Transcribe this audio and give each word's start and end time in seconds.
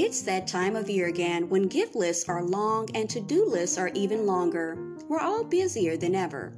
It's 0.00 0.22
that 0.22 0.46
time 0.46 0.76
of 0.76 0.88
year 0.88 1.08
again 1.08 1.48
when 1.48 1.64
gift 1.64 1.96
lists 1.96 2.28
are 2.28 2.44
long 2.44 2.88
and 2.94 3.10
to 3.10 3.18
do 3.18 3.44
lists 3.44 3.76
are 3.78 3.90
even 3.94 4.26
longer. 4.26 4.78
We're 5.08 5.18
all 5.18 5.42
busier 5.42 5.96
than 5.96 6.14
ever. 6.14 6.56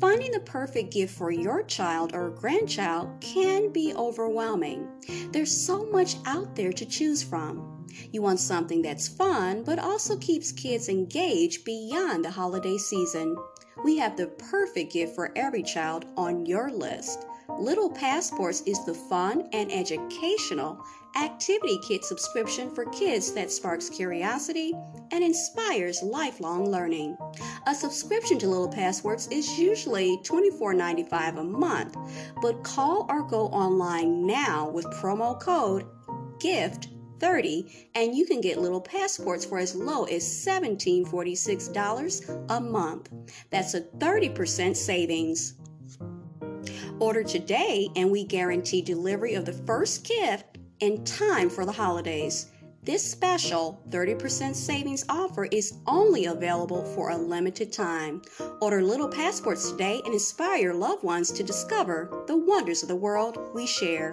Finding 0.00 0.32
the 0.32 0.40
perfect 0.40 0.94
gift 0.94 1.14
for 1.14 1.30
your 1.30 1.62
child 1.64 2.14
or 2.14 2.30
grandchild 2.30 3.10
can 3.20 3.70
be 3.74 3.92
overwhelming. 3.92 4.88
There's 5.32 5.54
so 5.54 5.84
much 5.90 6.16
out 6.24 6.56
there 6.56 6.72
to 6.72 6.86
choose 6.86 7.22
from. 7.22 7.86
You 8.10 8.22
want 8.22 8.40
something 8.40 8.80
that's 8.80 9.06
fun 9.06 9.64
but 9.64 9.78
also 9.78 10.16
keeps 10.16 10.50
kids 10.50 10.88
engaged 10.88 11.66
beyond 11.66 12.24
the 12.24 12.30
holiday 12.30 12.78
season. 12.78 13.36
We 13.84 13.98
have 13.98 14.16
the 14.16 14.28
perfect 14.28 14.94
gift 14.94 15.14
for 15.14 15.30
every 15.36 15.62
child 15.62 16.06
on 16.16 16.46
your 16.46 16.70
list. 16.70 17.26
Little 17.56 17.90
Passports 17.90 18.62
is 18.66 18.84
the 18.84 18.92
fun 18.94 19.48
and 19.52 19.72
educational 19.72 20.84
activity 21.16 21.78
kit 21.88 22.04
subscription 22.04 22.72
for 22.74 22.84
kids 22.90 23.32
that 23.32 23.50
sparks 23.50 23.88
curiosity 23.88 24.74
and 25.10 25.24
inspires 25.24 26.02
lifelong 26.02 26.70
learning. 26.70 27.16
A 27.66 27.74
subscription 27.74 28.38
to 28.40 28.48
Little 28.48 28.68
Passports 28.68 29.28
is 29.28 29.58
usually 29.58 30.18
$24.95 30.18 31.38
a 31.38 31.44
month, 31.44 31.96
but 32.40 32.62
call 32.62 33.06
or 33.08 33.22
go 33.22 33.46
online 33.48 34.26
now 34.26 34.68
with 34.68 34.84
promo 35.00 35.40
code 35.40 35.86
GIFT 36.38 36.88
30 37.18 37.88
and 37.94 38.14
you 38.14 38.26
can 38.26 38.40
get 38.40 38.58
little 38.58 38.80
passports 38.80 39.44
for 39.44 39.58
as 39.58 39.74
low 39.74 40.04
as 40.04 40.22
$1746 40.22 42.46
a 42.50 42.60
month. 42.60 43.10
That's 43.50 43.74
a 43.74 43.80
30% 43.80 44.76
savings. 44.76 45.54
Order 47.00 47.22
today 47.22 47.88
and 47.94 48.10
we 48.10 48.24
guarantee 48.24 48.82
delivery 48.82 49.34
of 49.34 49.44
the 49.44 49.52
first 49.52 50.04
gift 50.04 50.58
in 50.80 51.04
time 51.04 51.48
for 51.48 51.64
the 51.64 51.72
holidays. 51.72 52.46
This 52.82 53.08
special 53.08 53.80
30% 53.90 54.54
savings 54.54 55.04
offer 55.08 55.44
is 55.44 55.74
only 55.86 56.26
available 56.26 56.84
for 56.94 57.10
a 57.10 57.16
limited 57.16 57.72
time. 57.72 58.22
Order 58.60 58.82
little 58.82 59.08
passports 59.08 59.70
today 59.70 60.00
and 60.04 60.12
inspire 60.12 60.58
your 60.58 60.74
loved 60.74 61.04
ones 61.04 61.30
to 61.32 61.44
discover 61.44 62.24
the 62.26 62.36
wonders 62.36 62.82
of 62.82 62.88
the 62.88 62.96
world 62.96 63.38
we 63.54 63.66
share. 63.66 64.12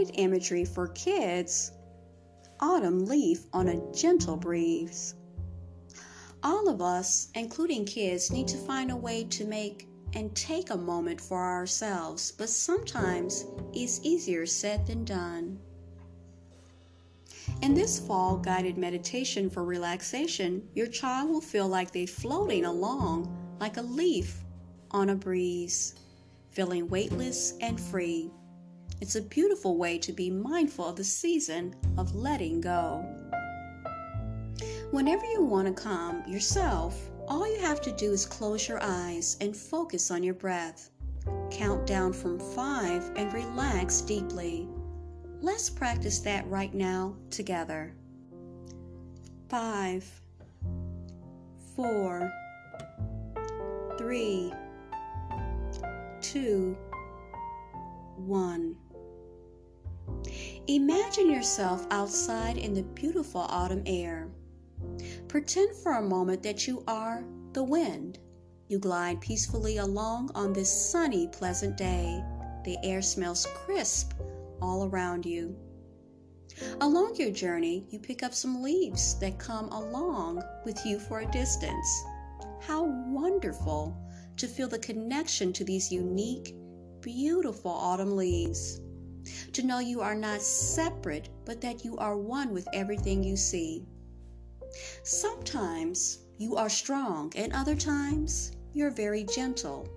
Guided 0.00 0.18
imagery 0.18 0.64
for 0.64 0.88
kids 0.88 1.72
Autumn 2.58 3.04
leaf 3.04 3.44
on 3.52 3.68
a 3.68 3.92
gentle 3.92 4.34
breeze. 4.34 5.14
All 6.42 6.70
of 6.70 6.80
us, 6.80 7.28
including 7.34 7.84
kids, 7.84 8.30
need 8.30 8.48
to 8.48 8.56
find 8.56 8.90
a 8.90 8.96
way 8.96 9.24
to 9.24 9.44
make 9.44 9.88
and 10.14 10.34
take 10.34 10.70
a 10.70 10.76
moment 10.76 11.20
for 11.20 11.38
ourselves, 11.38 12.32
but 12.32 12.48
sometimes 12.48 13.44
it's 13.74 14.00
easier 14.02 14.46
said 14.46 14.86
than 14.86 15.04
done. 15.04 15.58
In 17.60 17.74
this 17.74 17.98
fall 17.98 18.38
guided 18.38 18.78
meditation 18.78 19.50
for 19.50 19.66
relaxation, 19.66 20.66
your 20.72 20.86
child 20.86 21.28
will 21.28 21.42
feel 21.42 21.68
like 21.68 21.92
they're 21.92 22.06
floating 22.06 22.64
along 22.64 23.28
like 23.60 23.76
a 23.76 23.82
leaf 23.82 24.44
on 24.92 25.10
a 25.10 25.14
breeze, 25.14 25.94
feeling 26.48 26.88
weightless 26.88 27.52
and 27.60 27.78
free. 27.78 28.30
It's 29.00 29.16
a 29.16 29.22
beautiful 29.22 29.78
way 29.78 29.96
to 29.98 30.12
be 30.12 30.30
mindful 30.30 30.86
of 30.86 30.96
the 30.96 31.04
season 31.04 31.74
of 31.96 32.14
letting 32.14 32.60
go. 32.60 33.02
Whenever 34.90 35.24
you 35.24 35.42
want 35.42 35.68
to 35.68 35.82
calm 35.82 36.22
yourself, 36.26 37.10
all 37.26 37.50
you 37.50 37.60
have 37.60 37.80
to 37.82 37.92
do 37.92 38.12
is 38.12 38.26
close 38.26 38.68
your 38.68 38.78
eyes 38.82 39.38
and 39.40 39.56
focus 39.56 40.10
on 40.10 40.22
your 40.22 40.34
breath. 40.34 40.90
Count 41.50 41.86
down 41.86 42.12
from 42.12 42.38
five 42.38 43.10
and 43.16 43.32
relax 43.32 44.02
deeply. 44.02 44.68
Let's 45.40 45.70
practice 45.70 46.18
that 46.20 46.46
right 46.48 46.74
now 46.74 47.16
together. 47.30 47.94
Five, 49.48 50.04
four, 51.74 52.30
three, 53.96 54.52
two, 56.20 56.76
one. 58.16 58.76
Imagine 60.66 61.30
yourself 61.30 61.86
outside 61.90 62.56
in 62.56 62.74
the 62.74 62.82
beautiful 62.82 63.40
autumn 63.40 63.82
air. 63.86 64.28
Pretend 65.26 65.74
for 65.76 65.92
a 65.92 66.02
moment 66.02 66.42
that 66.42 66.66
you 66.66 66.84
are 66.86 67.24
the 67.54 67.62
wind. 67.62 68.18
You 68.68 68.78
glide 68.78 69.20
peacefully 69.20 69.78
along 69.78 70.30
on 70.34 70.52
this 70.52 70.70
sunny, 70.70 71.28
pleasant 71.28 71.76
day. 71.76 72.22
The 72.64 72.76
air 72.84 73.00
smells 73.00 73.46
crisp 73.46 74.12
all 74.60 74.84
around 74.84 75.24
you. 75.24 75.56
Along 76.80 77.16
your 77.16 77.30
journey, 77.30 77.86
you 77.88 77.98
pick 77.98 78.22
up 78.22 78.34
some 78.34 78.62
leaves 78.62 79.18
that 79.18 79.38
come 79.38 79.70
along 79.70 80.42
with 80.64 80.84
you 80.84 80.98
for 80.98 81.20
a 81.20 81.30
distance. 81.32 82.04
How 82.60 82.84
wonderful 82.84 83.96
to 84.36 84.46
feel 84.46 84.68
the 84.68 84.78
connection 84.78 85.52
to 85.54 85.64
these 85.64 85.90
unique, 85.90 86.54
beautiful 87.00 87.72
autumn 87.72 88.14
leaves 88.14 88.80
to 89.52 89.62
know 89.62 89.78
you 89.78 90.00
are 90.00 90.14
not 90.14 90.42
separate, 90.42 91.28
but 91.44 91.60
that 91.60 91.84
you 91.84 91.96
are 91.96 92.16
one 92.16 92.52
with 92.52 92.68
everything 92.72 93.22
you 93.22 93.36
see. 93.36 93.86
Sometimes 95.02 96.18
you 96.38 96.56
are 96.56 96.68
strong, 96.68 97.32
and 97.36 97.52
other 97.52 97.76
times 97.76 98.52
you're 98.72 98.90
very 98.90 99.24
gentle. 99.24 99.88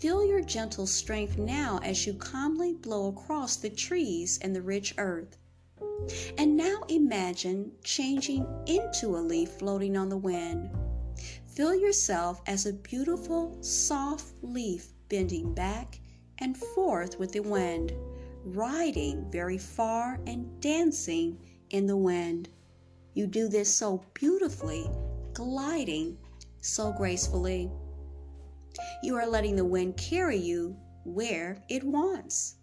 Feel 0.00 0.24
your 0.24 0.40
gentle 0.40 0.86
strength 0.86 1.36
now 1.36 1.78
as 1.82 2.06
you 2.06 2.14
calmly 2.14 2.72
blow 2.72 3.08
across 3.08 3.56
the 3.56 3.68
trees 3.68 4.38
and 4.40 4.56
the 4.56 4.62
rich 4.62 4.94
earth. 4.96 5.36
And 6.38 6.56
now 6.56 6.80
imagine 6.88 7.72
changing 7.84 8.46
into 8.66 9.16
a 9.16 9.20
leaf 9.20 9.50
floating 9.50 9.98
on 9.98 10.08
the 10.08 10.16
wind. 10.16 10.70
Feel 11.46 11.74
yourself 11.74 12.40
as 12.46 12.64
a 12.64 12.72
beautiful, 12.72 13.58
soft 13.62 14.32
leaf 14.42 14.92
bending 15.10 15.52
back 15.52 16.00
and 16.40 16.56
forth 16.56 17.18
with 17.18 17.32
the 17.32 17.40
wind, 17.40 17.92
riding 18.44 19.30
very 19.30 19.58
far 19.58 20.18
and 20.26 20.60
dancing 20.60 21.38
in 21.70 21.86
the 21.86 21.96
wind. 21.96 22.48
You 23.14 23.26
do 23.26 23.48
this 23.48 23.72
so 23.72 24.02
beautifully, 24.14 24.88
gliding 25.32 26.16
so 26.60 26.92
gracefully. 26.92 27.70
You 29.02 29.16
are 29.16 29.26
letting 29.26 29.56
the 29.56 29.64
wind 29.64 29.96
carry 29.96 30.36
you 30.36 30.76
where 31.04 31.62
it 31.68 31.82
wants. 31.82 32.56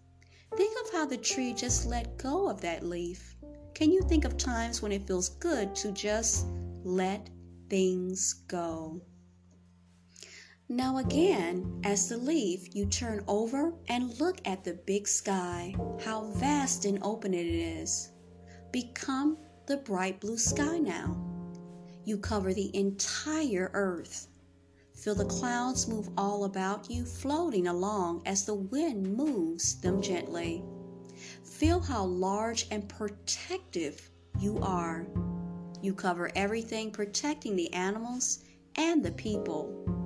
Think 0.56 0.76
of 0.84 0.92
how 0.92 1.06
the 1.06 1.16
tree 1.16 1.52
just 1.52 1.86
let 1.86 2.16
go 2.16 2.48
of 2.48 2.60
that 2.62 2.84
leaf. 2.84 3.36
Can 3.74 3.92
you 3.92 4.02
think 4.02 4.24
of 4.24 4.36
times 4.36 4.82
when 4.82 4.92
it 4.92 5.06
feels 5.06 5.28
good 5.28 5.74
to 5.76 5.92
just 5.92 6.46
let 6.82 7.28
things 7.68 8.32
go? 8.48 9.00
Now, 10.70 10.98
again, 10.98 11.80
as 11.82 12.10
the 12.10 12.18
leaf, 12.18 12.74
you 12.74 12.84
turn 12.84 13.24
over 13.26 13.72
and 13.88 14.20
look 14.20 14.38
at 14.44 14.64
the 14.64 14.74
big 14.74 15.08
sky, 15.08 15.74
how 16.04 16.24
vast 16.32 16.84
and 16.84 16.98
open 17.02 17.32
it 17.32 17.46
is. 17.46 18.12
Become 18.70 19.38
the 19.64 19.78
bright 19.78 20.20
blue 20.20 20.36
sky 20.36 20.78
now. 20.78 21.16
You 22.04 22.18
cover 22.18 22.52
the 22.52 22.70
entire 22.76 23.70
earth. 23.72 24.28
Feel 24.94 25.14
the 25.14 25.24
clouds 25.24 25.88
move 25.88 26.10
all 26.18 26.44
about 26.44 26.90
you, 26.90 27.06
floating 27.06 27.68
along 27.68 28.24
as 28.26 28.44
the 28.44 28.54
wind 28.54 29.16
moves 29.16 29.80
them 29.80 30.02
gently. 30.02 30.62
Feel 31.44 31.80
how 31.80 32.04
large 32.04 32.66
and 32.70 32.86
protective 32.86 34.10
you 34.38 34.58
are. 34.60 35.06
You 35.80 35.94
cover 35.94 36.30
everything, 36.36 36.90
protecting 36.90 37.56
the 37.56 37.72
animals 37.72 38.40
and 38.76 39.02
the 39.02 39.12
people. 39.12 39.97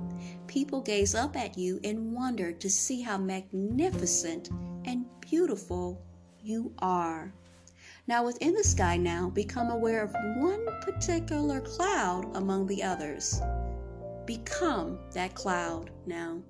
People 0.47 0.81
gaze 0.81 1.15
up 1.15 1.35
at 1.35 1.57
you 1.57 1.79
in 1.83 2.13
wonder 2.13 2.51
to 2.51 2.69
see 2.69 3.01
how 3.01 3.17
magnificent 3.17 4.49
and 4.85 5.05
beautiful 5.19 6.01
you 6.41 6.73
are. 6.79 7.33
Now, 8.05 8.25
within 8.25 8.53
the 8.53 8.63
sky, 8.63 8.97
now 8.97 9.29
become 9.29 9.69
aware 9.69 10.03
of 10.03 10.13
one 10.37 10.65
particular 10.81 11.61
cloud 11.61 12.35
among 12.35 12.67
the 12.67 12.83
others. 12.83 13.41
Become 14.25 14.99
that 15.13 15.35
cloud 15.35 15.89
now. 16.05 16.41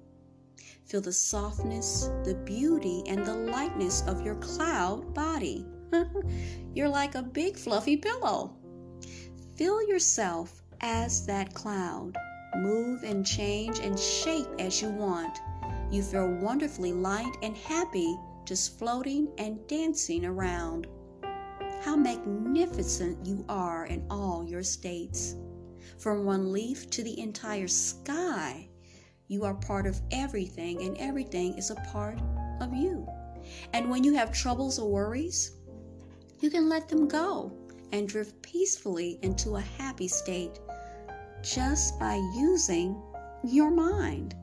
Feel 0.85 1.01
the 1.01 1.13
softness, 1.13 2.09
the 2.23 2.35
beauty, 2.43 3.03
and 3.07 3.25
the 3.25 3.35
lightness 3.35 4.01
of 4.07 4.21
your 4.21 4.35
cloud 4.35 5.13
body. 5.13 5.65
You're 6.73 6.89
like 6.89 7.15
a 7.15 7.21
big 7.21 7.57
fluffy 7.57 7.97
pillow. 7.97 8.57
Feel 9.55 9.81
yourself 9.87 10.63
as 10.81 11.25
that 11.27 11.53
cloud. 11.53 12.17
Move 12.55 13.03
and 13.03 13.25
change 13.25 13.79
and 13.79 13.99
shape 13.99 14.47
as 14.59 14.81
you 14.81 14.89
want. 14.89 15.39
You 15.91 16.03
feel 16.03 16.29
wonderfully 16.29 16.93
light 16.93 17.35
and 17.41 17.57
happy 17.57 18.17
just 18.45 18.77
floating 18.77 19.29
and 19.37 19.65
dancing 19.67 20.25
around. 20.25 20.87
How 21.81 21.95
magnificent 21.95 23.25
you 23.25 23.45
are 23.49 23.85
in 23.85 24.05
all 24.09 24.43
your 24.43 24.63
states. 24.63 25.35
From 25.97 26.25
one 26.25 26.51
leaf 26.51 26.89
to 26.91 27.03
the 27.03 27.19
entire 27.19 27.67
sky, 27.67 28.69
you 29.27 29.43
are 29.43 29.55
part 29.55 29.87
of 29.87 30.01
everything, 30.11 30.81
and 30.83 30.97
everything 30.97 31.57
is 31.57 31.71
a 31.71 31.75
part 31.91 32.19
of 32.61 32.73
you. 32.73 33.07
And 33.73 33.89
when 33.89 34.03
you 34.03 34.13
have 34.13 34.31
troubles 34.31 34.79
or 34.79 34.89
worries, 34.89 35.57
you 36.39 36.49
can 36.49 36.69
let 36.69 36.87
them 36.89 37.07
go 37.07 37.51
and 37.91 38.07
drift 38.07 38.41
peacefully 38.41 39.19
into 39.21 39.55
a 39.55 39.61
happy 39.61 40.07
state 40.07 40.59
just 41.43 41.99
by 41.99 42.15
using 42.35 42.99
your 43.43 43.69
mind. 43.69 44.35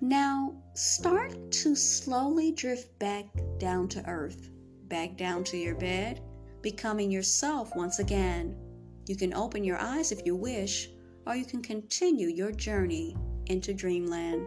Now, 0.00 0.54
start 0.74 1.52
to 1.52 1.74
slowly 1.74 2.52
drift 2.52 2.98
back 2.98 3.26
down 3.58 3.88
to 3.88 4.06
earth, 4.08 4.50
back 4.88 5.16
down 5.16 5.44
to 5.44 5.56
your 5.56 5.74
bed, 5.74 6.22
becoming 6.62 7.10
yourself 7.10 7.76
once 7.76 7.98
again. 7.98 8.56
You 9.06 9.16
can 9.16 9.34
open 9.34 9.62
your 9.62 9.78
eyes 9.78 10.10
if 10.10 10.24
you 10.24 10.34
wish, 10.34 10.88
or 11.26 11.36
you 11.36 11.44
can 11.44 11.62
continue 11.62 12.28
your 12.28 12.52
journey 12.52 13.16
into 13.46 13.74
dreamland. 13.74 14.46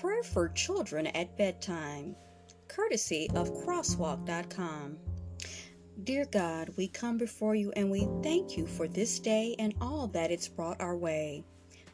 Prayer 0.00 0.22
for 0.22 0.48
children 0.48 1.06
at 1.08 1.36
bedtime, 1.36 2.16
courtesy 2.68 3.28
of 3.34 3.50
crosswalk.com. 3.50 4.96
Dear 6.04 6.24
God, 6.32 6.70
we 6.78 6.88
come 6.88 7.18
before 7.18 7.54
you 7.54 7.70
and 7.76 7.90
we 7.90 8.08
thank 8.22 8.56
you 8.56 8.66
for 8.66 8.88
this 8.88 9.18
day 9.18 9.54
and 9.58 9.74
all 9.78 10.06
that 10.06 10.30
it's 10.30 10.48
brought 10.48 10.80
our 10.80 10.96
way, 10.96 11.44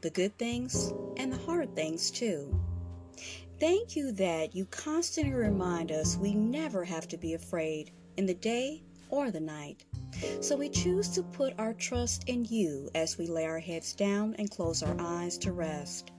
the 0.03 0.11
good 0.11 0.39
things 0.39 0.93
and 1.17 1.33
the 1.33 1.39
hard 1.39 1.75
things 1.75 2.13
too. 2.13 2.57
Thank 3.59 3.97
you 3.97 4.13
that 4.13 4.55
you 4.55 4.67
constantly 4.67 5.33
remind 5.33 5.91
us 5.91 6.17
we 6.17 6.33
never 6.33 6.85
have 6.85 7.09
to 7.09 7.17
be 7.17 7.35
afraid 7.35 7.91
in 8.17 8.27
the 8.27 8.35
day 8.35 8.85
or 9.09 9.33
the 9.33 9.41
night. 9.41 9.85
So 10.41 10.57
we 10.57 10.69
choose 10.69 11.09
to 11.09 11.25
put 11.25 11.59
our 11.59 11.75
trust 11.75 12.29
in 12.29 12.45
you 12.45 12.89
as 12.95 13.19
we 13.19 13.27
lay 13.27 13.47
our 13.47 13.59
heads 13.59 13.95
down 13.95 14.37
and 14.39 14.49
close 14.49 14.85
our 14.85 14.97
eyes 15.01 15.37
to 15.39 15.51
rest. 15.51 16.13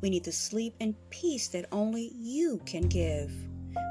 We 0.00 0.10
need 0.10 0.24
the 0.24 0.32
sleep 0.32 0.74
and 0.80 0.94
peace 1.10 1.48
that 1.48 1.66
only 1.72 2.12
you 2.14 2.60
can 2.66 2.88
give. 2.88 3.32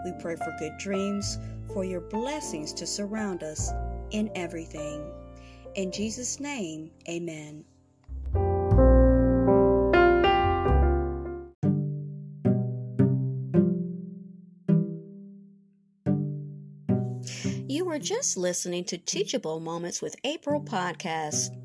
We 0.05 0.13
pray 0.19 0.35
for 0.35 0.55
good 0.59 0.77
dreams, 0.77 1.37
for 1.73 1.83
your 1.83 2.01
blessings 2.01 2.73
to 2.73 2.87
surround 2.87 3.43
us 3.43 3.71
in 4.11 4.31
everything. 4.35 5.05
In 5.75 5.91
Jesus' 5.91 6.39
name, 6.39 6.91
amen. 7.07 7.63
You 17.67 17.85
were 17.85 17.99
just 17.99 18.35
listening 18.35 18.83
to 18.85 18.97
Teachable 18.97 19.59
Moments 19.59 20.01
with 20.01 20.15
April 20.23 20.59
podcast. 20.59 21.55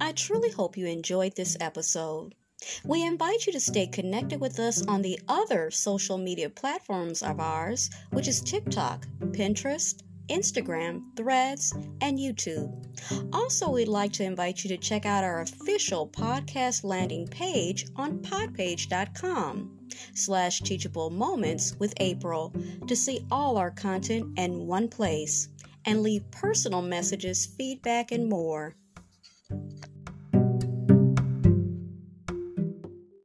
I 0.00 0.12
truly 0.12 0.50
hope 0.50 0.76
you 0.76 0.86
enjoyed 0.86 1.34
this 1.34 1.56
episode. 1.60 2.34
We 2.84 3.04
invite 3.06 3.46
you 3.46 3.52
to 3.52 3.60
stay 3.60 3.86
connected 3.86 4.40
with 4.40 4.58
us 4.58 4.84
on 4.86 5.02
the 5.02 5.18
other 5.28 5.70
social 5.70 6.18
media 6.18 6.50
platforms 6.50 7.22
of 7.22 7.40
ours, 7.40 7.88
which 8.10 8.26
is 8.28 8.40
TikTok, 8.40 9.06
Pinterest, 9.30 10.02
Instagram, 10.28 11.02
Threads, 11.16 11.72
and 12.00 12.18
YouTube. 12.18 12.70
Also, 13.32 13.70
we'd 13.70 13.88
like 13.88 14.12
to 14.14 14.24
invite 14.24 14.62
you 14.62 14.68
to 14.68 14.76
check 14.76 15.06
out 15.06 15.24
our 15.24 15.40
official 15.40 16.08
podcast 16.08 16.84
landing 16.84 17.26
page 17.26 17.86
on 17.96 18.18
podpage.com 18.18 19.78
slash 20.14 20.60
teachable 20.60 21.10
moments 21.10 21.74
with 21.78 21.94
April 21.98 22.52
to 22.86 22.94
see 22.94 23.24
all 23.30 23.56
our 23.56 23.70
content 23.70 24.38
in 24.38 24.66
one 24.66 24.88
place 24.88 25.48
and 25.86 26.02
leave 26.02 26.30
personal 26.30 26.82
messages, 26.82 27.46
feedback, 27.46 28.12
and 28.12 28.28
more. 28.28 28.74